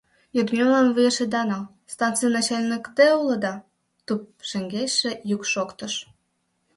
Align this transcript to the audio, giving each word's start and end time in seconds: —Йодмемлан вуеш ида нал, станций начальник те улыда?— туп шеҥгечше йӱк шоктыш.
—Йодмемлан 0.35 0.87
вуеш 0.95 1.17
ида 1.25 1.43
нал, 1.49 1.63
станций 1.93 2.31
начальник 2.37 2.83
те 2.95 3.07
улыда?— 3.19 3.53
туп 4.05 4.23
шеҥгечше 4.49 5.11
йӱк 5.29 5.43
шоктыш. 5.53 5.93